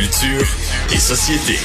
Culture 0.00 0.46
et 0.92 0.98
société. 0.98 1.58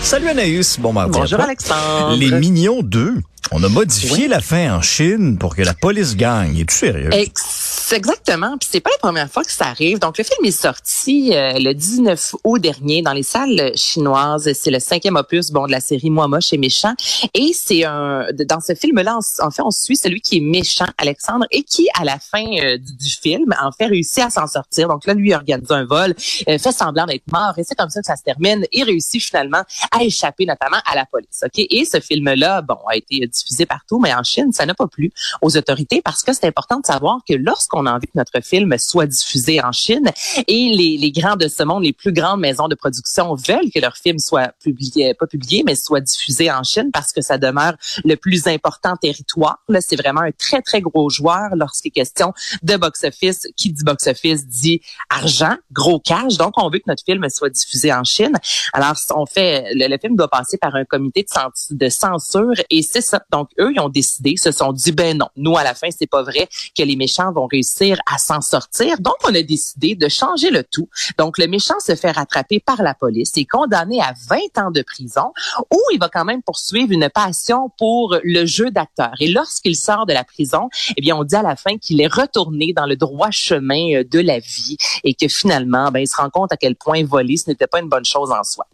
Salut 0.00 0.28
Anaïs, 0.28 0.78
bon 0.78 0.92
mardi. 0.92 1.18
Bonjour 1.18 1.40
Alexandre. 1.40 2.14
Les 2.16 2.30
Mignons 2.30 2.84
2, 2.84 3.14
on 3.50 3.64
a 3.64 3.68
modifié 3.68 4.28
la 4.28 4.40
fin 4.40 4.76
en 4.76 4.80
Chine 4.80 5.38
pour 5.38 5.56
que 5.56 5.62
la 5.62 5.74
police 5.74 6.14
gagne. 6.14 6.56
Es-tu 6.56 6.72
sérieux? 6.76 7.10
Ex- 7.12 7.55
exactement. 7.94 8.56
Puis 8.58 8.68
c'est 8.72 8.80
pas 8.80 8.90
la 8.90 8.98
première 8.98 9.30
fois 9.30 9.44
que 9.44 9.52
ça 9.52 9.66
arrive. 9.66 9.98
Donc 9.98 10.18
le 10.18 10.24
film 10.24 10.44
est 10.44 10.50
sorti 10.50 11.34
euh, 11.34 11.58
le 11.58 11.72
19 11.72 12.34
août 12.44 12.58
dernier 12.58 13.02
dans 13.02 13.12
les 13.12 13.22
salles 13.22 13.72
chinoises. 13.76 14.52
C'est 14.54 14.70
le 14.70 14.80
cinquième 14.80 15.16
opus 15.16 15.50
bon 15.50 15.66
de 15.66 15.72
la 15.72 15.80
série 15.80 16.10
Moi 16.10 16.28
moche 16.28 16.52
et 16.52 16.58
méchant. 16.58 16.94
Et 17.34 17.52
c'est 17.52 17.84
un 17.84 18.26
dans 18.32 18.60
ce 18.60 18.74
film-là, 18.74 19.18
en, 19.40 19.50
fait, 19.50 19.62
on 19.62 19.70
suit 19.70 19.96
celui 19.96 20.20
qui 20.20 20.38
est 20.38 20.40
méchant, 20.40 20.86
Alexandre, 20.98 21.46
et 21.50 21.62
qui 21.62 21.88
à 21.98 22.04
la 22.04 22.18
fin 22.18 22.44
euh, 22.44 22.78
du, 22.78 23.10
film 23.10 23.54
en 23.62 23.72
fait 23.72 23.86
réussit 23.86 24.20
à 24.20 24.30
s'en 24.30 24.46
sortir. 24.46 24.88
Donc 24.88 25.06
là, 25.06 25.14
lui 25.14 25.34
organise 25.34 25.70
un 25.70 25.84
vol, 25.84 26.14
euh, 26.48 26.58
fait 26.58 26.72
semblant 26.72 27.06
d'être 27.06 27.30
mort, 27.30 27.54
et 27.58 27.64
c'est 27.64 27.74
comme 27.74 27.88
ça 27.88 28.00
que 28.00 28.06
ça 28.06 28.16
se 28.16 28.22
termine. 28.22 28.66
Il 28.72 28.84
réussit 28.84 29.22
finalement 29.22 29.62
à 29.90 30.02
échapper 30.02 30.46
notamment 30.46 30.78
à 30.90 30.94
la 30.94 31.06
police. 31.06 31.42
Ok? 31.44 31.58
Et 31.58 31.84
ce 31.84 32.00
film-là, 32.00 32.62
bon, 32.62 32.78
a 32.90 32.96
été 32.96 33.26
diffusé 33.26 33.66
partout, 33.66 33.98
mais 33.98 34.14
en 34.14 34.22
Chine, 34.22 34.52
ça 34.52 34.66
n'a 34.66 34.74
pas 34.74 34.86
plu 34.86 35.12
aux 35.42 35.56
autorités 35.56 36.02
parce 36.02 36.22
que 36.22 36.32
c'est 36.32 36.46
important 36.46 36.80
de 36.80 36.86
savoir 36.86 37.20
que 37.28 37.34
lorsqu'on 37.34 37.75
a 37.84 37.92
envie 37.92 38.06
que 38.06 38.12
notre 38.14 38.40
film 38.42 38.74
soit 38.78 39.06
diffusé 39.06 39.62
en 39.62 39.72
Chine 39.72 40.10
et 40.48 40.70
les, 40.70 40.96
les 40.96 41.10
grands 41.10 41.36
de 41.36 41.48
ce 41.48 41.62
monde, 41.62 41.82
les 41.82 41.92
plus 41.92 42.12
grandes 42.12 42.40
maisons 42.40 42.68
de 42.68 42.74
production 42.74 43.34
veulent 43.34 43.70
que 43.74 43.80
leur 43.80 43.96
film 43.96 44.18
soit 44.18 44.54
publié, 44.62 45.12
pas 45.12 45.26
publié, 45.26 45.62
mais 45.66 45.74
soit 45.74 46.00
diffusé 46.00 46.50
en 46.50 46.62
Chine 46.62 46.90
parce 46.92 47.12
que 47.12 47.20
ça 47.20 47.36
demeure 47.36 47.74
le 48.04 48.14
plus 48.14 48.46
important 48.46 48.96
territoire. 48.96 49.58
C'est 49.80 49.96
vraiment 49.96 50.22
un 50.22 50.30
très, 50.30 50.62
très 50.62 50.80
gros 50.80 51.10
joueur 51.10 51.50
lorsqu'il 51.54 51.88
est 51.88 51.92
question 51.92 52.32
de 52.62 52.76
box-office. 52.76 53.48
Qui 53.56 53.72
dit 53.72 53.84
box-office 53.84 54.46
dit 54.46 54.80
argent, 55.10 55.56
gros 55.72 56.00
cash. 56.00 56.36
Donc, 56.36 56.52
on 56.56 56.70
veut 56.70 56.78
que 56.78 56.84
notre 56.88 57.04
film 57.04 57.28
soit 57.28 57.50
diffusé 57.50 57.92
en 57.92 58.04
Chine. 58.04 58.32
Alors, 58.72 58.94
on 59.14 59.26
fait, 59.26 59.74
le, 59.74 59.88
le 59.88 59.98
film 59.98 60.16
doit 60.16 60.28
passer 60.28 60.56
par 60.56 60.74
un 60.74 60.84
comité 60.84 61.24
de, 61.24 61.76
de 61.76 61.88
censure 61.88 62.54
et 62.70 62.82
c'est 62.82 63.00
ça. 63.00 63.22
Donc, 63.30 63.50
eux, 63.58 63.72
ils 63.74 63.80
ont 63.80 63.88
décidé, 63.88 64.36
se 64.36 64.52
sont 64.52 64.72
dit, 64.72 64.92
ben 64.92 65.18
non, 65.18 65.28
nous, 65.36 65.56
à 65.56 65.64
la 65.64 65.74
fin, 65.74 65.88
c'est 65.90 66.06
pas 66.06 66.22
vrai 66.22 66.48
que 66.76 66.82
les 66.82 66.96
méchants 66.96 67.32
vont 67.32 67.46
réussir 67.46 67.65
à 68.06 68.18
s'en 68.18 68.40
sortir. 68.40 68.98
Donc, 69.00 69.16
on 69.24 69.34
a 69.34 69.42
décidé 69.42 69.94
de 69.94 70.08
changer 70.08 70.50
le 70.50 70.62
tout. 70.62 70.88
Donc, 71.18 71.38
le 71.38 71.46
méchant 71.46 71.78
se 71.80 71.94
fait 71.94 72.10
rattraper 72.10 72.60
par 72.60 72.82
la 72.82 72.94
police 72.94 73.32
et 73.36 73.44
condamné 73.44 74.00
à 74.00 74.14
20 74.28 74.66
ans 74.66 74.70
de 74.70 74.82
prison 74.82 75.32
où 75.72 75.80
il 75.92 75.98
va 75.98 76.08
quand 76.08 76.24
même 76.24 76.42
poursuivre 76.42 76.92
une 76.92 77.08
passion 77.10 77.70
pour 77.78 78.16
le 78.22 78.46
jeu 78.46 78.70
d'acteur. 78.70 79.12
Et 79.20 79.28
lorsqu'il 79.28 79.76
sort 79.76 80.06
de 80.06 80.12
la 80.12 80.24
prison, 80.24 80.68
eh 80.96 81.00
bien, 81.00 81.16
on 81.16 81.24
dit 81.24 81.36
à 81.36 81.42
la 81.42 81.56
fin 81.56 81.78
qu'il 81.78 82.00
est 82.00 82.12
retourné 82.12 82.72
dans 82.74 82.86
le 82.86 82.96
droit 82.96 83.30
chemin 83.30 83.94
euh, 83.94 84.04
de 84.04 84.20
la 84.20 84.38
vie 84.38 84.76
et 85.04 85.14
que 85.14 85.28
finalement, 85.28 85.90
ben, 85.90 86.00
il 86.00 86.08
se 86.08 86.16
rend 86.16 86.30
compte 86.30 86.52
à 86.52 86.56
quel 86.56 86.76
point 86.76 87.04
voler, 87.04 87.36
ce 87.36 87.50
n'était 87.50 87.66
pas 87.66 87.80
une 87.80 87.88
bonne 87.88 88.04
chose 88.04 88.30
en 88.30 88.42
soi. 88.42 88.66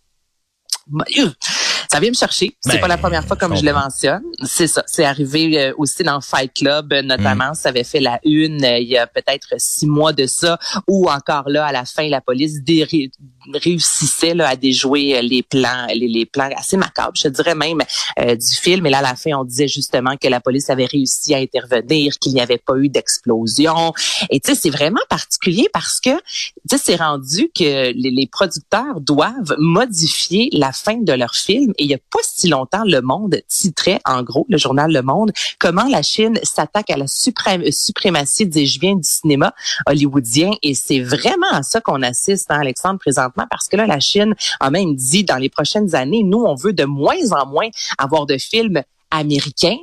Ça 1.92 2.00
vient 2.00 2.08
me 2.10 2.14
chercher. 2.14 2.56
C'est 2.60 2.72
Ben, 2.72 2.80
pas 2.80 2.88
la 2.88 2.96
première 2.96 3.26
fois 3.26 3.36
comme 3.36 3.54
je 3.54 3.60
je 3.60 3.66
le 3.66 3.74
mentionne. 3.74 4.22
C'est 4.46 4.66
ça. 4.66 4.82
C'est 4.86 5.04
arrivé 5.04 5.60
euh, 5.60 5.74
aussi 5.76 6.02
dans 6.02 6.20
Fight 6.22 6.50
Club, 6.54 6.90
euh, 6.92 7.02
notamment. 7.02 7.52
Ça 7.52 7.68
avait 7.68 7.84
fait 7.84 8.00
la 8.00 8.18
une 8.24 8.64
euh, 8.64 8.78
il 8.78 8.88
y 8.88 8.96
a 8.96 9.06
peut-être 9.06 9.48
six 9.58 9.86
mois 9.86 10.12
de 10.14 10.26
ça, 10.26 10.58
où 10.88 11.10
encore 11.10 11.48
là, 11.50 11.66
à 11.66 11.72
la 11.72 11.84
fin, 11.84 12.08
la 12.08 12.22
police 12.22 12.62
dé- 12.62 13.10
réussissait 13.52 14.34
là, 14.34 14.48
à 14.48 14.56
déjouer 14.56 15.20
les 15.22 15.42
plans, 15.42 15.86
les, 15.94 16.08
les 16.08 16.26
plans 16.26 16.48
assez 16.56 16.76
macabres, 16.76 17.16
je 17.16 17.28
dirais 17.28 17.54
même, 17.54 17.82
euh, 18.20 18.36
du 18.36 18.54
film. 18.54 18.86
Et 18.86 18.90
là, 18.90 18.98
à 18.98 19.02
la 19.02 19.14
fin, 19.14 19.32
on 19.34 19.44
disait 19.44 19.68
justement 19.68 20.16
que 20.16 20.28
la 20.28 20.40
police 20.40 20.70
avait 20.70 20.86
réussi 20.86 21.34
à 21.34 21.38
intervenir, 21.38 22.14
qu'il 22.18 22.32
n'y 22.34 22.40
avait 22.40 22.58
pas 22.58 22.76
eu 22.76 22.88
d'explosion. 22.88 23.92
Et 24.30 24.40
tu 24.40 24.54
sais, 24.54 24.60
c'est 24.60 24.70
vraiment 24.70 25.00
particulier 25.08 25.68
parce 25.72 26.00
que 26.00 26.10
tu 26.10 26.76
sais, 26.76 26.78
c'est 26.82 26.96
rendu 26.96 27.50
que 27.54 27.92
les, 27.92 28.10
les 28.10 28.26
producteurs 28.26 29.00
doivent 29.00 29.54
modifier 29.58 30.48
la 30.52 30.72
fin 30.72 30.96
de 30.96 31.12
leur 31.12 31.34
film. 31.34 31.72
Et 31.82 31.86
il 31.86 31.90
y 31.90 31.94
a 31.94 31.98
pas 31.98 32.20
si 32.22 32.46
longtemps, 32.46 32.84
Le 32.84 33.00
Monde 33.00 33.42
titrait, 33.48 33.98
en 34.04 34.22
gros, 34.22 34.46
le 34.48 34.56
journal 34.56 34.92
Le 34.92 35.02
Monde, 35.02 35.32
comment 35.58 35.88
la 35.88 36.00
Chine 36.02 36.38
s'attaque 36.44 36.90
à 36.90 36.96
la 36.96 37.06
suprématie 37.08 38.46
des 38.46 38.66
juifs 38.66 38.94
du 38.94 39.02
cinéma 39.02 39.52
hollywoodien. 39.86 40.52
Et 40.62 40.74
c'est 40.74 41.00
vraiment 41.00 41.50
à 41.50 41.64
ça 41.64 41.80
qu'on 41.80 42.02
assiste, 42.02 42.52
hein, 42.52 42.60
Alexandre, 42.60 43.00
présentement, 43.00 43.46
parce 43.50 43.66
que 43.66 43.76
là, 43.76 43.88
la 43.88 43.98
Chine 43.98 44.36
a 44.60 44.70
même 44.70 44.94
dit, 44.94 45.24
dans 45.24 45.38
les 45.38 45.48
prochaines 45.48 45.96
années, 45.96 46.22
nous, 46.22 46.38
on 46.38 46.54
veut 46.54 46.72
de 46.72 46.84
moins 46.84 47.32
en 47.32 47.46
moins 47.48 47.68
avoir 47.98 48.26
de 48.26 48.38
films 48.38 48.84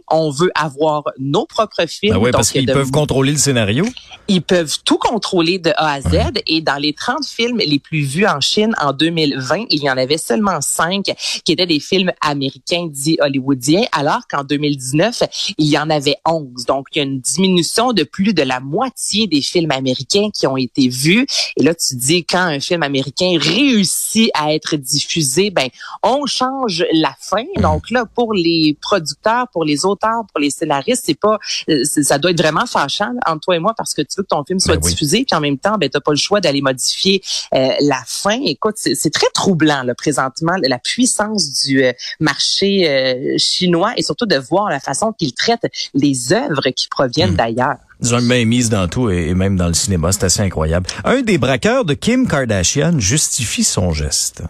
On 0.07 0.29
veut 0.29 0.51
avoir 0.55 1.03
nos 1.17 1.45
propres 1.45 1.85
films. 1.87 2.13
Ben 2.13 2.19
ouais, 2.19 2.31
parce 2.31 2.51
qu'ils 2.51 2.65
peuvent 2.65 2.91
contrôler 2.91 3.31
le 3.31 3.37
scénario. 3.37 3.85
ils 4.27 4.41
peuvent 4.41 4.77
tout 4.83 4.97
contrôler 4.97 5.59
de 5.59 5.71
A 5.77 5.93
à 5.93 6.01
Z. 6.01 6.41
Et 6.47 6.61
dans 6.61 6.77
les 6.77 6.93
30 6.93 7.25
films 7.25 7.57
les 7.57 7.79
plus 7.79 8.01
vus 8.01 8.27
en 8.27 8.41
Chine 8.41 8.73
en 8.81 8.93
2020, 8.93 9.65
il 9.69 9.83
y 9.83 9.89
en 9.89 9.97
avait 9.97 10.17
seulement 10.17 10.59
5 10.61 11.13
qui 11.43 11.51
étaient 11.51 11.65
des 11.65 11.79
films 11.79 12.11
américains 12.21 12.87
dits 12.89 13.17
hollywoodiens, 13.19 13.85
alors 13.91 14.21
qu'en 14.29 14.43
2019, 14.43 15.23
il 15.57 15.67
y 15.67 15.77
en 15.77 15.89
avait 15.89 16.17
11. 16.25 16.65
Donc, 16.65 16.87
il 16.93 16.97
y 16.97 17.01
a 17.01 17.03
une 17.03 17.19
diminution 17.19 17.93
de 17.93 18.03
plus 18.03 18.33
de 18.33 18.43
la 18.43 18.59
moitié 18.59 19.27
des 19.27 19.41
films 19.41 19.71
américains 19.71 20.29
qui 20.33 20.47
ont 20.47 20.57
été 20.57 20.87
vus. 20.87 21.25
Et 21.57 21.63
là, 21.63 21.73
tu 21.75 21.95
dis, 21.95 22.25
quand 22.25 22.39
un 22.39 22.59
film 22.59 22.83
américain 22.83 23.37
réussit 23.39 24.29
à 24.33 24.53
être 24.53 24.75
diffusé, 24.75 25.49
ben, 25.49 25.69
on 26.03 26.25
change 26.25 26.85
la 26.93 27.15
fin. 27.19 27.45
Donc 27.57 27.89
là, 27.91 28.05
pour 28.05 28.33
les 28.33 28.77
producteurs, 28.81 29.18
pour 29.51 29.63
les 29.63 29.85
auteurs, 29.85 30.23
pour 30.31 30.39
les 30.39 30.49
scénaristes, 30.49 31.03
c'est 31.05 31.19
pas, 31.19 31.37
euh, 31.69 31.83
ça 31.83 32.17
doit 32.17 32.31
être 32.31 32.41
vraiment 32.41 32.65
fâchant 32.65 33.11
là, 33.13 33.19
entre 33.33 33.41
toi 33.41 33.55
et 33.55 33.59
moi 33.59 33.73
parce 33.77 33.93
que 33.93 34.01
tu 34.01 34.15
veux 34.17 34.23
que 34.23 34.29
ton 34.29 34.43
film 34.43 34.59
soit 34.59 34.75
Ben 34.75 34.81
oui. 34.83 34.91
diffusé, 34.91 35.25
puis 35.25 35.37
en 35.37 35.41
même 35.41 35.57
temps, 35.57 35.77
ben 35.77 35.89
t'as 35.89 35.99
pas 35.99 36.11
le 36.11 36.17
choix 36.17 36.41
d'aller 36.41 36.61
modifier 36.61 37.21
euh, 37.53 37.69
la 37.81 38.01
fin. 38.05 38.39
Écoute, 38.45 38.75
c'est 38.77 39.13
très 39.13 39.27
troublant 39.33 39.83
là, 39.83 39.93
présentement 39.95 40.53
la 40.61 40.79
puissance 40.79 41.63
du 41.65 41.83
euh, 41.83 41.93
marché 42.19 42.89
euh, 42.89 43.35
chinois 43.37 43.93
et 43.97 44.03
surtout 44.03 44.25
de 44.25 44.37
voir 44.37 44.69
la 44.69 44.79
façon 44.79 45.13
qu'il 45.13 45.33
traite 45.33 45.65
les 45.93 46.33
œuvres 46.33 46.69
qui 46.75 46.87
proviennent 46.87 47.35
d'ailleurs. 47.35 47.75
Ils 48.01 48.15
ont 48.15 48.19
une 48.19 48.27
main 48.27 48.45
mise 48.45 48.69
dans 48.69 48.87
tout 48.87 49.09
et 49.09 49.29
et 49.29 49.33
même 49.33 49.57
dans 49.57 49.67
le 49.67 49.73
cinéma. 49.73 50.11
C'est 50.11 50.23
assez 50.23 50.41
incroyable. 50.41 50.87
Un 51.03 51.21
des 51.21 51.37
braqueurs 51.37 51.83
de 51.85 51.93
Kim 51.93 52.27
Kardashian 52.27 52.97
justifie 52.99 53.63
son 53.63 53.91
geste. 53.91 54.43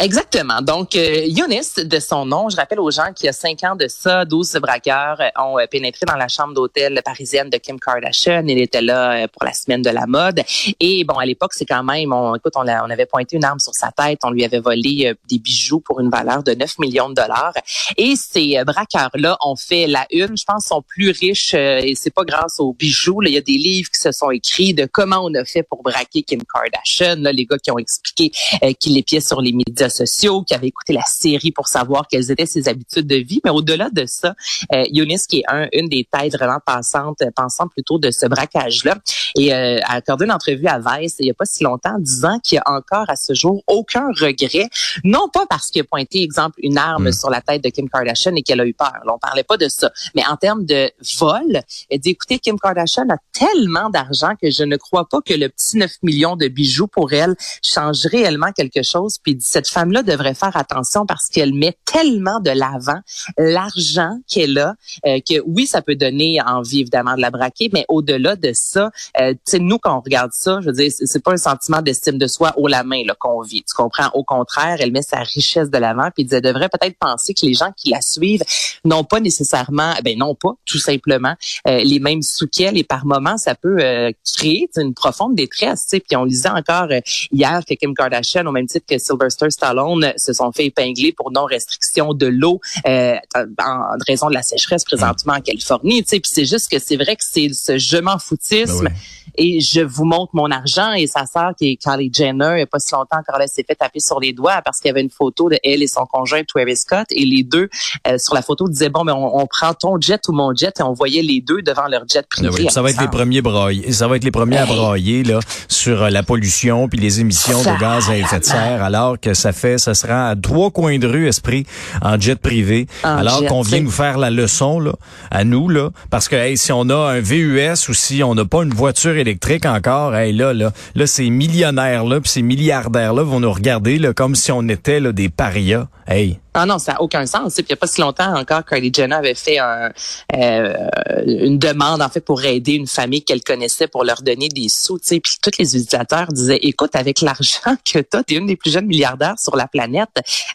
Exactement. 0.00 0.60
Donc, 0.60 0.96
euh, 0.96 1.24
Younis, 1.26 1.84
de 1.84 1.98
son 2.00 2.26
nom, 2.26 2.48
je 2.48 2.56
rappelle 2.56 2.80
aux 2.80 2.90
gens 2.90 3.12
qu'il 3.14 3.26
y 3.26 3.28
a 3.28 3.32
cinq 3.32 3.62
ans 3.64 3.76
de 3.76 3.86
ça, 3.88 4.24
12 4.24 4.56
braqueurs 4.60 5.20
euh, 5.20 5.42
ont 5.42 5.58
euh, 5.58 5.66
pénétré 5.70 6.04
dans 6.06 6.16
la 6.16 6.28
chambre 6.28 6.52
d'hôtel 6.52 7.00
parisienne 7.04 7.48
de 7.48 7.56
Kim 7.58 7.78
Kardashian. 7.78 8.44
Il 8.46 8.58
était 8.58 8.82
là 8.82 9.12
euh, 9.12 9.26
pour 9.28 9.44
la 9.44 9.52
semaine 9.52 9.82
de 9.82 9.90
la 9.90 10.06
mode. 10.06 10.42
Et 10.80 11.04
bon, 11.04 11.14
à 11.14 11.24
l'époque, 11.24 11.54
c'est 11.54 11.64
quand 11.64 11.84
même, 11.84 12.12
on, 12.12 12.34
écoute, 12.34 12.54
on, 12.56 12.66
avait 12.66 13.06
pointé 13.06 13.36
une 13.36 13.44
arme 13.44 13.60
sur 13.60 13.74
sa 13.74 13.92
tête. 13.92 14.20
On 14.24 14.30
lui 14.30 14.44
avait 14.44 14.60
volé 14.60 15.14
des 15.28 15.38
bijoux 15.38 15.80
pour 15.80 16.00
une 16.00 16.10
valeur 16.10 16.42
de 16.42 16.52
9 16.52 16.78
millions 16.78 17.08
de 17.08 17.14
dollars. 17.14 17.54
Et 17.96 18.16
ces 18.16 18.62
braqueurs-là 18.64 19.36
ont 19.44 19.56
fait 19.56 19.86
la 19.86 20.06
une. 20.10 20.36
Je 20.36 20.44
pense 20.44 20.64
sont 20.64 20.82
plus 20.82 21.10
riches 21.10 21.54
et 21.54 21.94
c'est 21.94 22.12
pas 22.12 22.24
grâce 22.24 22.58
aux 22.58 22.72
bijoux. 22.72 23.22
Il 23.22 23.32
y 23.32 23.36
a 23.36 23.40
des 23.40 23.58
livres 23.58 23.90
qui 23.90 24.00
se 24.00 24.12
sont 24.12 24.30
écrits 24.30 24.74
de 24.74 24.86
comment 24.86 25.20
on 25.22 25.34
a 25.34 25.44
fait 25.44 25.62
pour 25.62 25.82
braquer 25.82 26.22
Kim 26.22 26.40
Kardashian. 26.42 27.16
Là, 27.20 27.32
les 27.32 27.44
gars 27.44 27.58
qui 27.58 27.70
ont 27.70 27.78
expliqué 27.78 28.32
euh, 28.62 28.72
qui 28.72 28.90
l'épiaient 28.90 29.20
sur 29.20 29.40
les 29.40 29.52
médias 29.52 29.83
sociaux, 29.88 30.42
qui 30.42 30.54
avaient 30.54 30.68
écouté 30.68 30.92
la 30.92 31.04
série 31.06 31.52
pour 31.52 31.68
savoir 31.68 32.06
quelles 32.08 32.30
étaient 32.30 32.46
ses 32.46 32.68
habitudes 32.68 33.06
de 33.06 33.16
vie. 33.16 33.40
Mais 33.44 33.50
au-delà 33.50 33.90
de 33.90 34.06
ça, 34.06 34.34
euh, 34.72 34.84
Younis, 34.90 35.20
qui 35.28 35.38
est 35.38 35.44
un, 35.48 35.68
une 35.72 35.88
des 35.88 36.06
têtes 36.10 36.32
vraiment 36.32 36.58
pensantes, 36.64 37.22
pensant 37.36 37.68
plutôt 37.68 37.98
de 37.98 38.10
ce 38.10 38.26
braquage-là, 38.26 38.96
et 39.36 39.54
euh, 39.54 39.78
a 39.84 39.94
accordé 39.94 40.24
une 40.24 40.32
entrevue 40.32 40.66
à 40.66 40.78
Vice 40.78 41.16
il 41.20 41.24
n'y 41.24 41.30
a 41.30 41.34
pas 41.34 41.46
si 41.46 41.62
longtemps, 41.64 41.94
disant 41.98 42.38
qu'il 42.40 42.56
y 42.56 42.58
a 42.58 42.64
encore 42.66 43.08
à 43.08 43.16
ce 43.16 43.34
jour 43.34 43.62
aucun 43.66 44.06
regret, 44.20 44.68
non 45.04 45.28
pas 45.32 45.46
parce 45.48 45.70
qu'il 45.70 45.80
a 45.80 45.84
pointé, 45.84 46.22
exemple, 46.22 46.58
une 46.62 46.78
arme 46.78 47.04
Mm. 47.08 47.12
sur 47.12 47.30
la 47.30 47.40
tête 47.40 47.62
de 47.62 47.70
Kim 47.70 47.88
Kardashian 47.88 48.34
et 48.36 48.42
qu'elle 48.42 48.60
a 48.60 48.66
eu 48.66 48.74
peur. 48.74 48.92
Là, 49.04 49.14
on 49.14 49.18
parlait 49.18 49.44
pas 49.44 49.56
de 49.56 49.68
ça. 49.68 49.90
Mais 50.14 50.22
en 50.26 50.36
termes 50.36 50.64
de 50.64 50.90
vol, 51.18 51.60
elle 51.90 51.98
dit, 51.98 52.10
écoutez, 52.10 52.38
Kim 52.38 52.58
Kardashian 52.58 53.06
a 53.10 53.16
tellement 53.32 53.90
d'argent 53.90 54.32
que 54.40 54.50
je 54.50 54.64
ne 54.64 54.76
crois 54.76 55.08
pas 55.08 55.20
que 55.20 55.34
le 55.34 55.48
petit 55.48 55.76
9 55.76 55.90
millions 56.02 56.36
de 56.36 56.48
bijoux 56.48 56.86
pour 56.86 57.12
elle 57.12 57.34
change 57.62 58.06
réellement 58.06 58.52
quelque 58.52 58.82
chose. 58.82 59.18
Puis 59.22 59.36
cette 59.40 59.68
femme-là 59.74 60.02
devrait 60.02 60.34
faire 60.34 60.56
attention 60.56 61.06
parce 61.06 61.28
qu'elle 61.28 61.52
met 61.52 61.76
tellement 61.84 62.40
de 62.40 62.50
l'avant 62.50 63.00
l'argent 63.36 64.18
qu'elle 64.28 64.58
a, 64.58 64.74
euh, 65.06 65.18
que 65.28 65.40
oui, 65.46 65.66
ça 65.66 65.82
peut 65.82 65.96
donner 65.96 66.40
envie 66.40 66.80
évidemment 66.80 67.16
de 67.16 67.20
la 67.20 67.30
braquer, 67.30 67.70
mais 67.72 67.84
au-delà 67.88 68.36
de 68.36 68.52
ça, 68.54 68.90
euh, 69.20 69.34
nous 69.54 69.78
quand 69.78 69.96
on 69.96 70.00
regarde 70.00 70.30
ça, 70.32 70.60
je 70.60 70.66
veux 70.66 70.72
dire, 70.72 70.90
c'est 70.92 71.22
pas 71.22 71.32
un 71.32 71.36
sentiment 71.36 71.82
d'estime 71.82 72.18
de 72.18 72.26
soi 72.26 72.52
haut 72.56 72.68
la 72.68 72.84
main 72.84 73.02
qu'on 73.18 73.42
vit. 73.42 73.62
Tu 73.62 73.74
comprends? 73.74 74.10
Au 74.14 74.24
contraire, 74.24 74.76
elle 74.80 74.92
met 74.92 75.02
sa 75.02 75.18
richesse 75.18 75.70
de 75.70 75.78
l'avant, 75.78 76.08
puis 76.14 76.26
elle 76.30 76.40
devrait 76.40 76.68
peut-être 76.68 76.96
penser 76.98 77.34
que 77.34 77.46
les 77.46 77.54
gens 77.54 77.72
qui 77.76 77.90
la 77.90 78.00
suivent 78.00 78.42
n'ont 78.84 79.04
pas 79.04 79.20
nécessairement, 79.20 79.92
ben 80.04 80.16
non 80.18 80.34
pas, 80.34 80.52
tout 80.64 80.78
simplement, 80.78 81.34
euh, 81.68 81.78
les 81.78 81.98
mêmes 81.98 82.22
souquets 82.22 82.64
elle 82.64 82.78
et 82.78 82.84
par 82.84 83.06
moments, 83.06 83.36
ça 83.36 83.54
peut 83.54 83.78
euh, 83.80 84.10
créer 84.36 84.68
une 84.76 84.94
profonde 84.94 85.34
détresse. 85.34 85.86
Puis 85.90 86.16
on 86.16 86.24
lisait 86.24 86.48
encore 86.48 86.88
euh, 86.90 87.00
hier 87.32 87.60
que 87.68 87.74
Kim 87.74 87.94
Kardashian, 87.94 88.46
au 88.46 88.52
même 88.52 88.66
titre 88.66 88.86
que 88.88 88.98
Sylvester 88.98 89.50
Stallone, 89.64 90.12
se 90.16 90.32
sont 90.32 90.52
fait 90.52 90.66
épingler 90.66 91.12
pour 91.12 91.32
non-restriction 91.32 92.12
de 92.12 92.26
l'eau 92.26 92.60
euh, 92.86 93.16
en 93.34 93.96
raison 94.06 94.28
de 94.28 94.34
la 94.34 94.42
sécheresse 94.42 94.84
présentement 94.84 95.34
en 95.34 95.40
Californie. 95.40 96.02
Puis 96.02 96.20
c'est 96.24 96.44
juste 96.44 96.70
que 96.70 96.78
c'est 96.78 96.96
vrai 96.96 97.16
que 97.16 97.24
c'est 97.24 97.48
ce 97.52 97.78
je 97.78 97.96
m'en 97.96 98.18
foutisme. 98.18 98.84
Ben 98.84 98.94
et 99.36 99.60
je 99.60 99.80
vous 99.80 100.04
montre 100.04 100.30
mon 100.34 100.50
argent 100.50 100.92
et 100.92 101.06
sa 101.06 101.26
sœur 101.26 101.52
qui 101.58 101.72
est 101.72 101.76
Kylie 101.76 102.10
Jenner, 102.12 102.50
il 102.52 102.56
n'y 102.56 102.62
a 102.62 102.66
pas 102.66 102.78
si 102.78 102.94
longtemps 102.94 103.18
encore 103.18 103.40
elle 103.40 103.48
s'est 103.48 103.64
fait 103.66 103.74
taper 103.74 104.00
sur 104.00 104.20
les 104.20 104.32
doigts 104.32 104.60
parce 104.64 104.78
qu'il 104.78 104.88
y 104.88 104.90
avait 104.90 105.02
une 105.02 105.10
photo 105.10 105.48
de 105.48 105.58
elle 105.64 105.82
et 105.82 105.86
son 105.86 106.06
conjoint 106.06 106.42
Travis 106.44 106.76
Scott 106.76 107.06
et 107.10 107.24
les 107.24 107.42
deux 107.42 107.68
euh, 108.06 108.18
sur 108.18 108.34
la 108.34 108.42
photo 108.42 108.68
disaient 108.68 108.90
bon 108.90 109.04
mais 109.04 109.12
on, 109.12 109.46
prend 109.46 109.74
ton 109.74 110.00
jet 110.00 110.20
ou 110.28 110.32
mon 110.32 110.54
jet 110.54 110.78
et 110.78 110.82
on 110.82 110.92
voyait 110.92 111.22
les 111.22 111.40
deux 111.40 111.62
devant 111.62 111.86
leur 111.86 112.08
jet 112.08 112.26
privé. 112.28 112.48
Oui, 112.52 112.66
ça 112.70 112.82
va 112.82 112.90
être 112.90 113.00
les 113.00 113.08
premiers 113.08 113.42
broyés, 113.42 113.92
ça 113.92 114.08
va 114.08 114.16
être 114.16 114.24
les 114.24 114.30
premiers 114.30 114.58
à 114.58 114.66
broyer 114.66 115.24
là 115.24 115.40
sur 115.68 116.02
euh, 116.02 116.10
la 116.10 116.22
pollution 116.22 116.88
puis 116.88 116.98
les 116.98 117.20
émissions 117.20 117.60
de 117.60 117.80
gaz 117.80 118.10
à 118.10 118.16
effet 118.16 118.38
de 118.38 118.44
serre 118.44 118.82
alors 118.82 119.18
que 119.18 119.34
ça 119.34 119.52
fait 119.54 119.78
ça 119.78 119.94
sera 119.94 120.28
à 120.30 120.36
trois 120.36 120.70
coins 120.70 120.98
de 120.98 121.06
rue 121.06 121.28
esprit 121.28 121.66
en 122.02 122.20
jet 122.20 122.38
privé 122.38 122.86
alors 123.02 123.44
qu'on 123.46 123.62
vient 123.62 123.80
nous 123.80 123.90
faire 123.90 124.18
la 124.18 124.30
leçon 124.30 124.80
là 124.80 124.92
à 125.30 125.44
nous 125.44 125.68
là 125.68 125.90
parce 126.10 126.28
que 126.28 126.36
hey, 126.36 126.56
si 126.56 126.72
on 126.72 126.88
a 126.90 126.96
un 126.96 127.20
VUS 127.20 127.88
ou 127.88 127.94
si 127.94 128.22
on 128.22 128.34
n'a 128.34 128.44
pas 128.44 128.62
une 128.62 128.74
voiture 128.74 129.16
électrique 129.16 129.66
encore, 129.66 130.14
hey, 130.14 130.32
là, 130.32 130.52
là, 130.52 130.72
là, 130.94 131.06
ces 131.06 131.30
millionnaires-là, 131.30 132.20
puis 132.20 132.30
ces 132.30 132.42
milliardaires-là 132.42 133.22
vont 133.22 133.40
nous 133.40 133.52
regarder 133.52 133.98
là, 133.98 134.12
comme 134.12 134.34
si 134.34 134.52
on 134.52 134.68
était 134.68 135.00
là, 135.00 135.12
des 135.12 135.28
parias. 135.28 135.88
Hey, 136.06 136.38
ah 136.56 136.66
non, 136.66 136.78
ça 136.78 136.92
n'a 136.92 137.02
aucun 137.02 137.26
sens. 137.26 137.54
Puis 137.54 137.64
il 137.68 137.72
n'y 137.72 137.74
a 137.74 137.76
pas 137.76 137.88
si 137.88 138.00
longtemps 138.00 138.32
encore, 138.36 138.64
Kylie 138.64 138.92
Jenner 138.94 139.16
avait 139.16 139.34
fait 139.34 139.58
un, 139.58 139.90
euh, 140.36 140.86
une 141.26 141.58
demande 141.58 142.00
en 142.00 142.08
fait 142.08 142.20
pour 142.20 142.44
aider 142.44 142.74
une 142.74 142.86
famille 142.86 143.24
qu'elle 143.24 143.42
connaissait 143.42 143.88
pour 143.88 144.04
leur 144.04 144.22
donner 144.22 144.48
des 144.48 144.68
sous. 144.68 144.98
Puis 144.98 145.20
tous 145.42 145.50
les 145.58 145.76
utilisateurs 145.76 146.28
disaient, 146.28 146.60
écoute, 146.62 146.94
avec 146.94 147.22
l'argent 147.22 147.74
que 147.84 147.98
tu 147.98 148.16
as, 148.16 148.22
tu 148.22 148.34
es 148.34 148.36
une 148.36 148.46
des 148.46 148.54
plus 148.54 148.70
jeunes 148.70 148.86
milliardaires 148.86 149.34
sur 149.44 149.56
la 149.56 149.68
planète. 149.68 150.08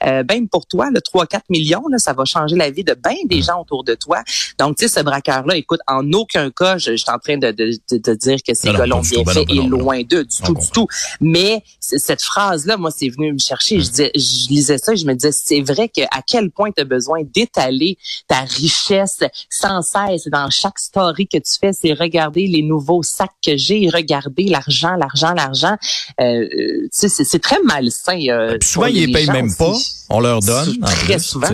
Euh, 0.05 0.23
ben 0.23 0.47
pour 0.47 0.65
toi, 0.65 0.89
le 0.91 0.99
3-4 0.99 1.41
millions, 1.49 1.83
là, 1.89 1.97
ça 1.97 2.13
va 2.13 2.25
changer 2.25 2.55
la 2.55 2.71
vie 2.71 2.83
de 2.83 2.93
bien 2.93 3.15
des 3.25 3.41
gens 3.41 3.61
autour 3.61 3.83
de 3.83 3.95
toi. 3.95 4.23
Donc, 4.57 4.77
tu 4.77 4.87
sais, 4.87 4.99
ce 4.99 5.03
braqueur-là, 5.03 5.55
écoute, 5.55 5.79
en 5.87 6.11
aucun 6.13 6.49
cas, 6.51 6.77
je, 6.77 6.95
suis 6.95 7.09
en 7.09 7.19
train 7.19 7.37
de, 7.37 7.51
de, 7.51 7.71
de, 7.91 8.13
dire 8.15 8.37
que 8.45 8.53
ces 8.53 8.71
gars 8.71 8.85
l'ont 8.85 9.01
bien 9.01 9.23
fait 9.25 9.45
et 9.49 9.61
loin 9.61 10.01
d'eux, 10.01 10.25
du 10.25 10.37
tout, 10.43 10.53
du 10.53 10.69
tout. 10.69 10.87
Mais 11.21 11.63
cette 11.79 12.21
phrase-là, 12.21 12.77
moi, 12.77 12.91
c'est 12.91 13.09
venu 13.09 13.33
me 13.33 13.39
chercher. 13.39 13.79
Je, 13.79 13.89
disais, 13.89 14.11
je 14.15 14.49
lisais 14.49 14.77
ça 14.77 14.93
et 14.93 14.97
je 14.97 15.05
me 15.05 15.13
disais, 15.13 15.31
c'est 15.31 15.61
vrai 15.61 15.89
à 16.11 16.21
quel 16.21 16.51
point 16.51 16.71
tu 16.71 16.81
as 16.81 16.85
besoin 16.85 17.21
d'étaler 17.23 17.97
ta 18.27 18.41
richesse 18.41 19.19
sans 19.49 19.81
cesse 19.81 20.27
dans 20.27 20.49
chaque 20.49 20.79
story 20.79 21.27
que 21.27 21.37
tu 21.37 21.53
fais, 21.59 21.73
c'est 21.73 21.93
regarder 21.93 22.47
les 22.47 22.61
nouveaux 22.61 23.03
sacs 23.03 23.31
que 23.45 23.57
j'ai, 23.57 23.89
regarder 23.89 24.43
l'argent, 24.43 24.95
l'argent, 24.95 25.33
l'argent. 25.33 25.75
Euh, 26.21 26.47
c'est 26.91 27.41
très 27.41 27.61
malsain. 27.63 28.19
Euh, 28.29 28.57
souvent, 28.85 28.87
ils 28.87 29.07
les 29.07 29.13
payent 29.13 29.29
même 29.29 29.53
pas. 29.55 29.73
On 30.11 30.19
leur 30.19 30.39
donne. 30.39 30.79
Très 30.79 31.19
souvent. 31.19 31.47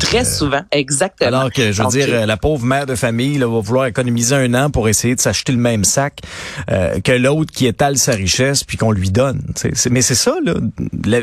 très 0.00 0.20
euh, 0.20 0.24
souvent, 0.24 0.62
exactement. 0.72 1.28
Alors 1.28 1.52
que, 1.52 1.72
je 1.72 1.82
veux 1.82 1.88
dire, 1.90 2.06
euh, 2.08 2.26
la 2.26 2.38
pauvre 2.38 2.64
mère 2.64 2.86
de 2.86 2.94
famille 2.94 3.36
là, 3.36 3.46
va 3.46 3.60
vouloir 3.60 3.84
économiser 3.84 4.34
un 4.34 4.54
an 4.54 4.70
pour 4.70 4.88
essayer 4.88 5.14
de 5.14 5.20
s'acheter 5.20 5.52
le 5.52 5.58
même 5.58 5.84
sac 5.84 6.20
euh, 6.70 7.00
que 7.00 7.12
l'autre 7.12 7.52
qui 7.52 7.66
étale 7.66 7.98
sa 7.98 8.12
richesse 8.12 8.64
puis 8.64 8.78
qu'on 8.78 8.92
lui 8.92 9.10
donne. 9.10 9.42
mais 9.90 10.00
c'est 10.00 10.14
ça, 10.14 10.36
là. 10.42 10.54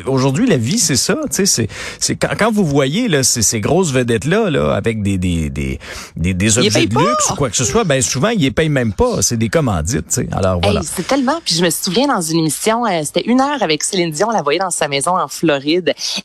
Aujourd'hui, 0.05 0.47
la 0.47 0.57
vie, 0.57 0.77
c'est 0.77 0.95
ça. 0.95 1.17
C'est, 1.31 1.47
c'est 1.47 2.15
quand, 2.15 2.35
quand, 2.37 2.51
vous 2.51 2.65
voyez 2.65 3.07
là, 3.07 3.23
ces, 3.23 3.41
ces 3.41 3.61
grosses 3.61 3.91
vedettes-là 3.91 4.51
là, 4.51 4.75
avec 4.75 5.01
des, 5.01 5.17
des, 5.17 5.49
des, 5.49 5.79
des, 6.15 6.33
des 6.35 6.57
objets 6.59 6.85
de 6.85 6.99
luxe 6.99 7.31
ou 7.31 7.35
quoi 7.35 7.49
que 7.49 7.57
ce 7.57 7.65
soit, 7.65 7.83
ben 7.83 7.99
souvent, 8.03 8.29
ils 8.29 8.41
les 8.41 8.51
payent 8.51 8.69
même 8.69 8.93
pas. 8.93 9.23
C'est 9.23 9.37
des 9.37 9.49
commandites. 9.49 10.11
sais. 10.11 10.27
Alors 10.31 10.59
voilà. 10.61 10.81
c'est 10.83 11.07
tellement... 11.07 11.39
Puis 11.43 11.55
je 11.55 11.63
me 11.63 11.71
souviens 11.71 12.07
dans 12.07 12.21
une 12.21 12.39
émission, 12.39 12.83
c'était 13.03 13.23
une 13.25 13.41
heure 13.41 13.63
avec 13.63 13.83
Céline 13.83 14.11
Dion, 14.11 14.27
on 14.29 14.33
la 14.33 14.43
voyait 14.43 14.59
dans 14.59 14.69
sa 14.69 14.87
maison 14.87 15.17
en 15.17 15.27
Floride. 15.27 15.44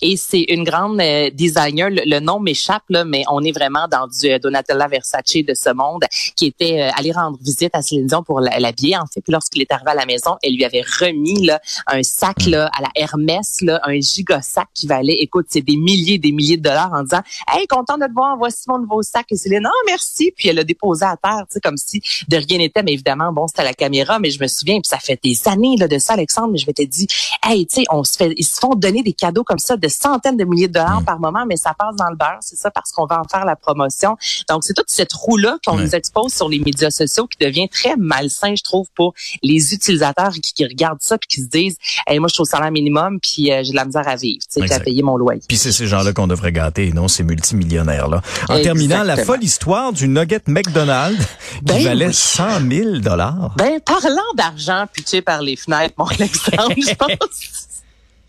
Et 0.01 0.17
c'est 0.17 0.43
une 0.49 0.65
grande 0.65 1.01
euh, 1.01 1.31
designer, 1.31 1.89
le, 1.91 2.21
nom 2.21 2.41
m'échappe, 2.41 2.83
là, 2.89 3.05
mais 3.05 3.25
on 3.31 3.43
est 3.43 3.53
vraiment 3.53 3.87
dans 3.89 4.07
du 4.07 4.31
euh, 4.31 4.39
Donatella 4.39 4.89
Versace 4.89 5.21
de 5.47 5.55
ce 5.55 5.73
monde, 5.73 6.05
qui 6.37 6.47
était 6.47 6.83
euh, 6.83 6.91
allé 6.97 7.13
rendre 7.13 7.39
visite 7.41 7.71
à 7.75 7.83
Céline 7.83 8.07
Dion 8.07 8.23
pour 8.23 8.41
l'habiller, 8.41 8.97
en 8.97 9.07
fait. 9.13 9.23
Lorsqu'il 9.29 9.63
est 9.63 9.73
arrivé 9.73 9.91
à 9.91 9.95
la 9.95 10.07
maison, 10.07 10.37
elle 10.43 10.55
lui 10.55 10.65
avait 10.65 10.83
remis 10.83 11.47
là, 11.47 11.61
un 11.87 12.03
sac 12.03 12.47
là, 12.47 12.71
à 12.77 12.83
la 12.83 12.91
Hermès, 12.95 13.61
là, 13.63 13.81
un 13.85 14.01
giga 14.01 14.43
sac 14.43 14.69
qui 14.75 14.87
valait, 14.87 15.17
écoute, 15.21 15.47
c'est 15.49 15.61
des 15.61 15.77
milliers 15.77 16.19
des 16.19 16.33
milliers 16.33 16.57
de 16.57 16.63
dollars 16.63 16.93
en 16.93 17.03
disant 17.03 17.23
Hey, 17.49 17.67
content 17.67 17.99
de 17.99 18.07
te 18.07 18.13
voir, 18.13 18.37
voici 18.37 18.65
mon 18.69 18.79
nouveau 18.79 19.03
sac. 19.03 19.27
Et 19.31 19.37
Céline, 19.37 19.63
non, 19.63 19.71
merci. 19.87 20.33
Puis 20.37 20.49
elle 20.49 20.57
l'a 20.57 20.65
déposé 20.65 21.05
à 21.05 21.17
terre, 21.17 21.45
tu 21.49 21.55
sais, 21.55 21.61
comme 21.61 21.77
si 21.77 22.01
de 22.29 22.37
rien 22.37 22.59
n'était. 22.59 22.83
Mais 22.83 22.93
évidemment, 22.93 23.33
bon, 23.33 23.47
c'était 23.47 23.65
la 23.65 23.75
caméra, 23.75 24.19
mais 24.19 24.31
je 24.31 24.41
me 24.41 24.49
souviens, 24.49 24.81
puis 24.81 24.89
ça 24.89 24.99
fait 24.99 25.19
des 25.23 25.37
années 25.47 25.77
là, 25.79 25.89
de 25.89 25.99
ça, 25.99 26.15
Alexandre, 26.15 26.53
mais 26.53 26.59
je 26.59 26.67
m'étais 26.67 26.87
dit, 26.87 27.07
hey, 27.47 27.67
tu 27.67 27.81
sais, 27.81 27.85
on 27.91 28.05
se 28.05 28.17
fait, 28.17 28.33
ils 28.37 28.45
se 28.45 28.59
font 28.59 28.75
donner 28.75 29.03
des 29.03 29.10
cadeaux 29.13 29.45
comme 29.45 29.59
ça 29.59 29.77
de 29.77 29.89
centaines 29.89 30.37
de 30.37 30.45
milliers 30.45 30.69
de 30.69 30.75
dollars 30.75 31.01
mm. 31.01 31.05
par 31.05 31.21
moment, 31.21 31.45
mais 31.47 31.57
ça 31.57 31.75
passe 31.79 31.97
dans 31.97 32.09
le 32.11 32.17
beurre. 32.17 32.39
C'est 32.41 32.57
ça 32.57 32.71
parce 32.71 32.93
qu'on 32.93 33.07
va 33.07 33.21
en 33.21 33.25
faire 33.25 33.45
la 33.45 33.57
promotion. 33.57 34.17
Donc, 34.49 34.65
c'est 34.65 34.75
toute 34.75 34.89
cette 34.89 35.13
roue-là 35.13 35.59
qu'on 35.65 35.77
nous 35.77 35.95
expose 35.95 36.33
sur 36.33 36.49
les 36.49 36.59
médias 36.59 36.91
sociaux 36.91 37.27
qui 37.27 37.39
devient 37.45 37.69
très 37.69 37.97
malsain, 37.97 38.55
je 38.57 38.63
trouve, 38.63 38.87
pour 38.95 39.15
les 39.43 39.75
utilisateurs 39.75 40.33
qui, 40.33 40.65
regardent 40.65 41.03
ça 41.03 41.17
puis 41.17 41.29
qui 41.29 41.41
se 41.43 41.49
disent, 41.49 41.77
hey, 42.07 42.19
moi, 42.19 42.29
je 42.29 42.35
suis 42.35 42.43
au 42.43 42.45
salaire 42.45 42.71
minimum 42.71 43.19
puis 43.21 43.51
euh, 43.51 43.63
j'ai 43.65 43.71
de 43.71 43.77
la 43.77 43.85
misère 43.85 44.07
à 44.07 44.17
vivre, 44.17 44.43
tu 44.53 44.67
sais, 44.67 44.73
à 44.73 44.81
payer 44.81 45.03
mon 45.03 45.17
loyer. 45.17 45.41
Puis 45.49 45.57
c'est 45.57 45.73
ces 45.73 45.87
gens-là 45.87 46.13
qu'on 46.13 46.27
devrait 46.27 46.53
gâter, 46.53 46.93
non 46.93 47.09
ces 47.09 47.23
multimillionnaires-là. 47.23 48.21
En 48.49 48.61
terminant, 48.63 49.03
la 49.03 49.17
folle 49.17 49.43
histoire 49.43 49.93
du 49.93 50.09
nugget 50.09 50.43
McDonald's 50.47 51.25
qui 51.59 51.65
ben 51.65 51.83
valait 51.83 52.13
100 52.13 52.69
000 52.71 52.99
dollars. 52.99 53.55
Ben, 53.57 53.81
parlant 53.81 54.21
d'argent 54.37 54.87
pitché 54.93 55.23
par 55.23 55.43
les 55.43 55.57
fenêtres, 55.57 55.95
mon 55.99 56.09
exemple, 56.09 56.75
je 56.77 56.95
pense 56.95 57.70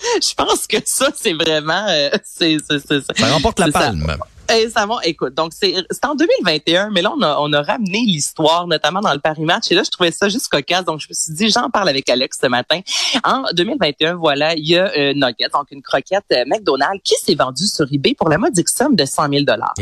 je 0.21 0.33
pense 0.35 0.67
que 0.67 0.77
ça, 0.85 1.09
c'est 1.15 1.33
vraiment... 1.33 1.85
Euh, 1.89 2.09
c'est, 2.23 2.57
ça 2.59 3.33
remporte 3.33 3.59
la 3.59 3.71
palme. 3.71 4.05
Eh, 4.53 4.69
ça 4.69 4.85
va. 4.85 4.97
Écoute, 5.03 5.33
donc 5.33 5.53
c'est 5.53 5.73
en 6.03 6.15
2021, 6.15 6.89
mais 6.91 7.01
là 7.01 7.13
on 7.17 7.21
a, 7.21 7.37
on 7.39 7.53
a 7.53 7.61
ramené 7.61 7.99
l'histoire, 8.05 8.67
notamment 8.67 9.01
dans 9.01 9.13
le 9.13 9.19
Paris 9.19 9.43
Match. 9.43 9.71
Et 9.71 9.75
là, 9.75 9.83
je 9.83 9.89
trouvais 9.89 10.11
ça 10.11 10.29
juste 10.29 10.49
cocasse. 10.49 10.85
Donc 10.85 10.99
je 10.99 11.07
me 11.09 11.13
suis 11.13 11.33
dit, 11.33 11.49
j'en 11.49 11.69
parle 11.69 11.89
avec 11.89 12.09
Alex 12.09 12.37
ce 12.41 12.47
matin. 12.47 12.81
En 13.23 13.43
2021, 13.53 14.15
voilà, 14.15 14.53
il 14.55 14.67
y 14.67 14.77
a 14.77 14.91
euh, 14.97 15.13
Nugget, 15.13 15.49
donc 15.53 15.67
une 15.71 15.81
croquette 15.81 16.25
euh, 16.33 16.43
McDonald's 16.47 17.01
qui 17.03 17.15
s'est 17.23 17.35
vendue 17.35 17.67
sur 17.67 17.85
eBay 17.91 18.13
pour 18.13 18.29
la 18.29 18.37
modique 18.37 18.69
somme 18.69 18.95
de 18.95 19.05
100 19.05 19.29
000 19.29 19.43
dollars. 19.43 19.73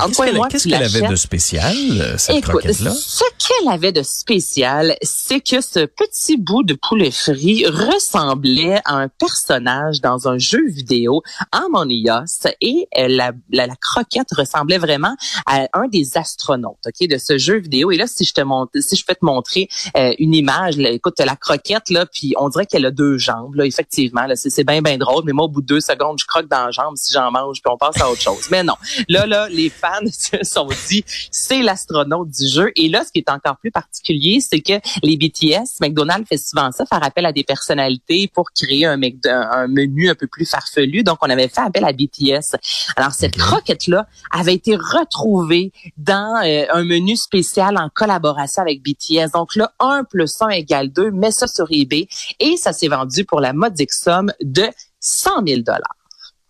Qu'est-ce 0.50 0.68
qu'elle 0.68 0.84
avait 0.84 1.08
de 1.08 1.16
spécial 1.16 1.76
euh, 1.76 2.18
cette 2.18 2.44
croquette-là? 2.44 2.92
Ce 2.92 3.24
qu'elle 3.38 3.72
avait 3.72 3.92
de 3.92 4.04
spécial, 4.04 4.96
c'est 5.02 5.40
que 5.40 5.62
ce 5.62 5.86
petit 5.86 6.38
bout 6.38 6.64
de 6.64 6.76
poulet 6.76 7.12
frit 7.12 7.66
ressemblait 7.66 8.82
à 8.86 8.96
un 8.96 9.08
personnage 9.08 10.02
dans 10.02 10.28
un 10.28 10.38
jeu 10.38 10.68
vidéo 10.68 11.24
Harmonious 11.52 12.48
et 12.62 12.88
la, 12.96 13.32
la, 13.50 13.68
la 13.68 13.76
croquette 13.76 14.28
ressemblait 14.36 14.59
ressemblait 14.60 14.78
vraiment 14.78 15.16
à 15.46 15.68
un 15.74 15.88
des 15.88 16.18
astronautes, 16.18 16.80
ok, 16.86 17.08
de 17.08 17.18
ce 17.18 17.38
jeu 17.38 17.60
vidéo. 17.60 17.92
Et 17.92 17.98
là, 17.98 18.08
si 18.08 18.26
je 18.26 18.34
te 18.34 18.42
montre, 18.42 18.72
si 18.80 18.96
je 18.96 19.06
peux 19.06 19.16
te 19.16 19.26
montrer 19.26 19.70
euh, 19.98 20.14
une 20.20 20.34
image, 20.34 20.78
là, 20.78 20.90
écoute, 20.90 21.16
la 21.20 21.36
croquette 21.36 21.90
là, 21.90 22.06
puis 22.06 22.34
on 22.38 22.50
dirait 22.50 22.66
qu'elle 22.66 22.86
a 22.86 22.92
deux 22.92 23.18
jambes. 23.18 23.56
Là, 23.56 23.66
effectivement, 23.66 24.26
là, 24.26 24.36
c'est 24.36 24.64
bien 24.64 24.82
bien 24.82 24.98
drôle. 24.98 25.24
Mais 25.26 25.34
moi, 25.34 25.46
au 25.46 25.50
bout 25.50 25.62
de 25.62 25.68
deux 25.68 25.82
secondes, 25.82 26.18
je 26.20 26.26
croque 26.26 26.48
dans 26.48 26.66
la 26.66 26.72
jambe 26.72 26.96
si 26.96 27.14
j'en 27.14 27.32
mange, 27.32 27.62
puis 27.62 27.72
on 27.72 27.78
passe 27.78 28.00
à 28.02 28.10
autre 28.10 28.22
chose. 28.22 28.48
Mais 28.52 28.64
non, 28.64 28.76
là, 29.08 29.26
là, 29.26 29.48
les 29.50 29.70
fans 29.70 30.00
se 30.12 30.44
sont 30.44 30.70
dit, 30.88 31.04
c'est 31.32 31.62
l'astronaute 31.62 32.30
du 32.30 32.48
jeu. 32.48 32.72
Et 32.76 32.90
là, 32.90 33.04
ce 33.06 33.12
qui 33.12 33.20
est 33.20 33.30
encore 33.30 33.58
plus 33.58 33.72
particulier, 33.72 34.40
c'est 34.42 34.62
que 34.62 34.74
les 35.04 35.18
BTS, 35.18 35.80
McDonald's 35.82 36.28
fait 36.28 36.38
souvent 36.38 36.72
ça, 36.72 36.86
faire 36.86 37.04
appel 37.04 37.26
à 37.26 37.32
des 37.32 37.44
personnalités 37.44 38.30
pour 38.34 38.52
créer 38.52 38.86
un, 38.86 39.00
un 39.26 39.68
menu 39.68 40.10
un 40.10 40.16
peu 40.16 40.28
plus 40.28 40.46
farfelu. 40.46 41.04
Donc, 41.04 41.18
on 41.22 41.30
avait 41.30 41.48
fait 41.48 41.62
appel 41.62 41.86
à 41.86 41.94
BTS. 41.94 42.58
Alors, 42.96 43.12
cette 43.12 43.38
croquette 43.38 43.88
là 43.88 44.08
avait 44.32 44.49
a 44.50 44.54
été 44.54 44.76
retrouvé 44.76 45.72
dans 45.98 46.42
euh, 46.44 46.66
un 46.72 46.84
menu 46.84 47.16
spécial 47.16 47.78
en 47.78 47.90
collaboration 47.94 48.62
avec 48.62 48.82
BTS. 48.84 49.32
Donc 49.34 49.56
là, 49.56 49.72
1 49.80 50.04
plus 50.04 50.42
1 50.42 50.50
égale 50.50 50.90
2, 50.90 51.12
mets 51.12 51.32
ça 51.32 51.48
sur 51.48 51.68
eBay 51.70 52.08
et 52.40 52.58
ça 52.58 52.74
s'est 52.74 52.88
vendu 52.88 53.26
pour 53.26 53.40
la 53.40 53.54
modique 53.54 53.94
somme 53.94 54.32
de 54.42 54.66
100 55.00 55.46
000 55.48 55.62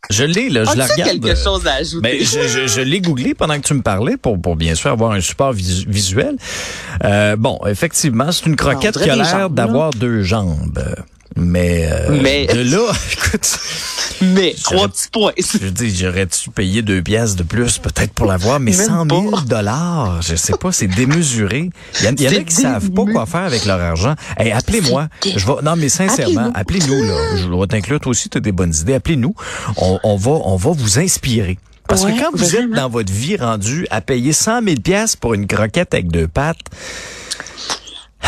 je 0.09 0.23
l'ai, 0.23 0.49
là, 0.49 0.63
je 0.63 0.77
la 0.77 0.87
regarde. 0.87 1.11
quelque 1.11 1.35
chose 1.35 1.67
à 1.67 1.73
ajouter? 1.73 2.01
Ben, 2.01 2.19
je, 2.19 2.47
je, 2.47 2.67
je 2.67 2.81
l'ai 2.81 2.99
googlé 2.99 3.35
pendant 3.35 3.55
que 3.59 3.67
tu 3.67 3.73
me 3.73 3.81
parlais 3.81 4.17
pour, 4.17 4.41
pour 4.41 4.55
bien 4.55 4.73
sûr 4.73 4.89
avoir 4.89 5.11
un 5.11 5.21
support 5.21 5.51
visuel. 5.51 6.37
Euh, 7.03 7.35
bon, 7.35 7.59
effectivement, 7.67 8.31
c'est 8.31 8.45
une 8.47 8.55
croquette 8.55 8.97
qui 8.97 9.09
a 9.09 9.15
l'air 9.15 9.49
d'avoir 9.49 9.91
deux 9.91 10.23
jambes. 10.23 10.81
Mais, 11.35 11.87
euh, 11.91 12.19
mais 12.21 12.47
de 12.47 12.61
là, 12.61 12.91
écoute. 13.13 13.59
Mais 14.21 14.53
trois 14.61 14.87
petits 14.89 15.07
points. 15.11 15.31
Je 15.37 15.67
dis, 15.67 15.95
j'aurais-tu 15.95 16.49
payé 16.49 16.81
deux 16.81 17.01
pièces 17.01 17.35
de 17.35 17.43
plus 17.43 17.77
peut-être 17.77 18.11
pour 18.11 18.25
l'avoir, 18.25 18.59
mais 18.59 18.73
100 18.73 19.05
000 19.09 19.41
dollars, 19.45 20.21
je 20.21 20.35
sais 20.35 20.57
pas, 20.59 20.71
c'est 20.71 20.87
démesuré. 20.87 21.69
Il 22.01 22.05
y, 22.21 22.27
en 22.27 22.31
a 22.31 22.43
qui 22.43 22.55
savent 22.55 22.91
pas 22.91 23.05
quoi 23.05 23.25
faire 23.25 23.41
avec 23.41 23.65
leur 23.65 23.79
argent. 23.79 24.15
Hey, 24.37 24.51
appelez-moi. 24.51 25.07
Je 25.23 25.45
vais, 25.45 25.61
non, 25.63 25.75
mais 25.77 25.89
sincèrement, 25.89 26.51
appelez-nous 26.53 27.03
là. 27.03 27.37
Je 27.37 27.47
dois 27.47 27.67
t'inclure 27.67 27.99
toi 27.99 28.11
aussi, 28.11 28.29
tu 28.29 28.37
as 28.37 28.41
des 28.41 28.51
bonnes 28.51 28.73
idées. 28.75 28.95
Appelez-nous. 28.95 29.33
On, 29.77 29.99
on 30.03 30.17
va, 30.17 30.31
on 30.31 30.57
va 30.57 30.71
vous 30.71 30.99
inspirer. 30.99 31.57
Parce 31.87 32.05
que 32.05 32.19
quand 32.19 32.29
vous 32.33 32.55
êtes 32.55 32.69
dans 32.69 32.87
votre 32.87 33.11
vie 33.11 33.35
rendu 33.35 33.87
à 33.89 34.01
payer 34.01 34.31
100 34.31 34.63
000 34.63 34.75
pièces 34.83 35.15
pour 35.15 35.33
une 35.33 35.47
croquette 35.47 35.93
avec 35.93 36.11
deux 36.11 36.27
pattes, 36.27 36.59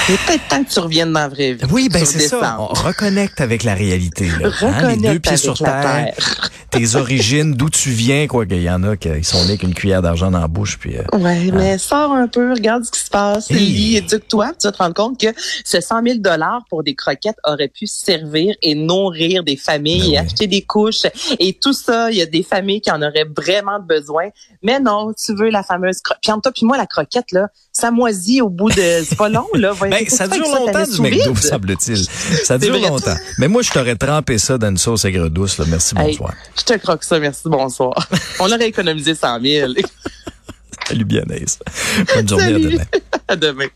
Il 0.08 0.16
est 0.16 0.26
peut-être 0.26 0.48
temps 0.48 0.64
que 0.64 0.70
tu 0.70 0.80
reviennes 0.80 1.12
dans 1.14 1.20
la 1.20 1.28
vraie 1.28 1.54
vie. 1.54 1.66
Oui, 1.72 1.88
ben 1.90 2.04
c'est 2.06 2.20
ça. 2.20 2.58
On 2.60 2.68
reconnecte 2.68 3.40
avec 3.42 3.64
la 3.64 3.76
réalité. 3.76 4.28
Là, 4.40 4.50
hein, 4.62 4.90
les 4.90 4.98
deux 4.98 5.20
pieds 5.20 5.38
sur 5.38 5.56
la 5.62 5.82
terre, 5.82 6.50
tes 6.72 6.96
origines, 6.96 7.54
d'où 7.54 7.70
tu 7.70 7.90
viens, 7.92 8.26
quoi 8.28 8.46
qu'il 8.46 8.62
y 8.64 8.70
en 8.70 8.84
a 8.84 8.96
qui 8.98 9.10
sont 9.24 9.40
nés 9.44 9.50
avec 9.50 9.64
une 9.64 9.74
cuillère 9.74 10.02
d'argent 10.02 10.32
dans 10.32 10.40
la 10.40 10.48
bouche. 10.48 10.78
Puis, 10.80 10.98
euh, 10.98 11.04
Ouais, 11.18 11.52
mais 11.54 11.78
sors 11.78 12.14
un 12.14 12.28
peu, 12.28 12.52
regarde 12.54 12.84
ce 12.86 12.92
qui 12.92 13.00
se 13.00 13.10
passe, 13.10 13.52
Hey. 13.52 13.98
éduque-toi, 13.98 14.54
tu 14.60 14.68
vas 14.68 14.72
te 14.72 14.78
rendre 14.78 14.94
compte 14.96 15.20
que 15.20 15.28
ce 15.64 15.80
100 15.82 16.02
000 16.04 16.18
dollars 16.20 16.62
pour 16.70 16.84
des 16.84 16.96
croquettes 16.96 17.38
aurait 17.46 17.68
pu 17.68 17.86
servir 17.86 18.56
et 18.62 18.76
nourrir 18.76 19.44
des 19.44 19.58
familles, 19.58 20.00
Ben 20.00 20.06
et 20.08 20.10
oui. 20.12 20.18
acheter 20.18 20.48
des 20.48 20.62
couches 20.62 21.06
et 21.40 21.54
tout 21.54 21.74
ça. 21.74 22.10
Il 22.12 22.18
y 22.18 22.22
a 22.22 22.26
des 22.26 22.44
familles 22.44 22.82
qui 22.82 22.92
en 22.92 23.02
auraient 23.02 23.28
vraiment 23.38 23.80
besoin. 23.80 24.30
Mais 24.64 24.80
non, 24.80 25.14
tu 25.14 25.36
veux 25.36 25.50
la 25.50 25.64
fameuse 25.64 26.00
croquette. 26.02 26.22
Puis 26.22 26.32
entre 26.32 26.42
toi 26.44 26.52
puis 26.54 26.66
moi, 26.66 26.78
la 26.78 26.88
croquette 26.88 27.32
là, 27.32 27.48
ça 27.82 27.92
moisit 27.92 28.42
au 28.42 28.50
bout 28.50 28.70
de, 28.70 29.04
c'est 29.04 29.18
pas 29.18 29.28
long 29.30 29.48
là. 29.56 29.74
Ben, 29.82 30.06
ça 30.08 30.28
dure 30.28 30.48
longtemps 30.48 30.80
laisse 30.80 30.92
du 30.92 31.02
McDo, 31.02 31.36
semble-t-il. 31.36 32.06
Ça 32.46 32.58
dure 32.58 32.78
vrai. 32.78 32.88
longtemps. 32.90 33.16
Mais 33.40 33.48
moi, 33.48 33.62
je 33.64 33.72
t'aurais 33.72 33.96
trempé 33.96 34.38
ça 34.38 34.58
dans 34.58 34.70
une 34.70 34.78
sauce 34.78 35.04
aigre 35.06 35.30
douce. 35.30 35.58
Là. 35.58 35.66
Merci, 35.68 35.96
Hey, 35.98 36.12
bonsoir. 36.12 36.34
je 36.58 36.64
te 36.64 36.74
croque 36.78 37.04
ça, 37.04 37.20
merci, 37.20 37.42
bonsoir. 37.46 38.08
On 38.40 38.46
aurait 38.52 38.68
économisé 38.68 39.16
100 39.16 39.42
000. 39.42 39.74
Salut 40.88 41.06
bien, 41.06 41.24
Bonne 42.16 42.28
journée, 42.30 42.46
à 42.46 42.60
demain. 42.60 42.84
à 43.28 43.36
demain. 43.36 43.68